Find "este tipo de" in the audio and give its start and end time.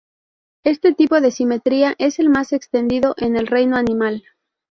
0.63-1.29